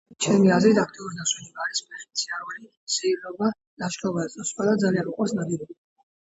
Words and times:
ჩემი 0.25 0.47
აზრით 0.53 0.79
აქტიური 0.83 1.17
დასვენება 1.19 1.61
არის 1.65 1.83
ფეხით 1.91 2.23
სიარული 2.23 2.67
სეირნობა 2.95 3.53
ლაშქრობაზე 3.85 4.35
წასვლა 4.41 4.69
და 4.73 4.77
ძალიან 4.87 5.11
მიყვარს 5.15 5.41
ნადირობა 5.41 5.81